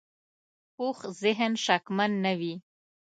پوخ 0.75 0.97
ذهن 1.21 1.51
شکمن 1.65 2.11
نه 2.23 2.33
وي 2.39 2.53